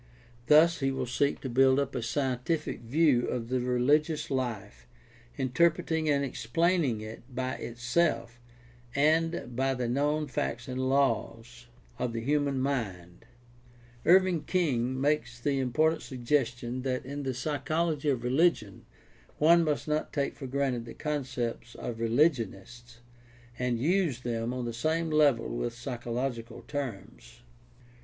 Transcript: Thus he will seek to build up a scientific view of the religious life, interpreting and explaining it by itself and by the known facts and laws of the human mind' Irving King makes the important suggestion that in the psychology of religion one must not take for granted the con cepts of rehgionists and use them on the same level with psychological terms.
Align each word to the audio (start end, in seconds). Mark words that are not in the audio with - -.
Thus 0.47 0.79
he 0.79 0.89
will 0.89 1.05
seek 1.05 1.41
to 1.41 1.47
build 1.47 1.79
up 1.79 1.93
a 1.93 2.01
scientific 2.01 2.79
view 2.79 3.27
of 3.27 3.49
the 3.49 3.59
religious 3.59 4.31
life, 4.31 4.87
interpreting 5.37 6.09
and 6.09 6.25
explaining 6.25 7.01
it 7.01 7.21
by 7.35 7.53
itself 7.57 8.39
and 8.95 9.55
by 9.55 9.75
the 9.75 9.87
known 9.87 10.25
facts 10.25 10.67
and 10.67 10.89
laws 10.89 11.67
of 11.99 12.13
the 12.13 12.19
human 12.21 12.59
mind' 12.59 13.25
Irving 14.07 14.41
King 14.43 14.99
makes 14.99 15.39
the 15.39 15.59
important 15.59 16.01
suggestion 16.01 16.81
that 16.81 17.05
in 17.05 17.21
the 17.21 17.35
psychology 17.35 18.09
of 18.09 18.23
religion 18.23 18.87
one 19.37 19.63
must 19.63 19.87
not 19.87 20.11
take 20.11 20.35
for 20.35 20.47
granted 20.47 20.85
the 20.85 20.95
con 20.95 21.21
cepts 21.23 21.75
of 21.75 21.97
rehgionists 21.97 23.01
and 23.59 23.77
use 23.77 24.21
them 24.21 24.51
on 24.51 24.65
the 24.65 24.73
same 24.73 25.11
level 25.11 25.47
with 25.55 25.75
psychological 25.75 26.63
terms. 26.67 27.41